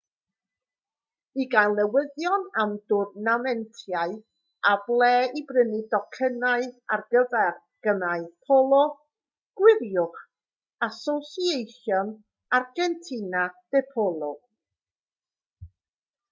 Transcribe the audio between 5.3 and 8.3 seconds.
i brynu tocynnau ar gyfer gemau